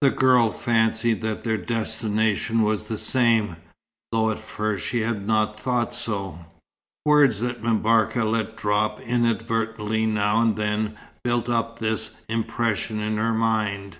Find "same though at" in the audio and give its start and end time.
2.96-4.38